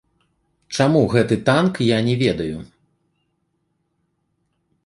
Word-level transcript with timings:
Чаму 0.77 1.01
гэты 1.13 1.37
танк, 1.51 1.73
я 1.89 2.01
не 2.09 2.15
ведаю. 2.23 2.57